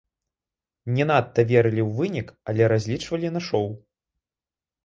Не 0.95 1.05
надта 1.09 1.41
верылі 1.51 1.83
ў 1.85 1.91
вынік, 1.99 2.27
але 2.53 2.63
разлічвалі 2.75 3.27
на 3.37 3.41
шоў. 3.49 3.67